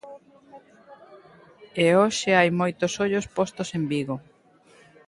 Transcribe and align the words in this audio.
E 1.85 1.87
hoxe 1.99 2.29
hai 2.39 2.49
moitos 2.59 2.93
ollos 3.05 3.25
postos 3.37 3.69
en 3.77 3.83
Vigo. 3.91 4.15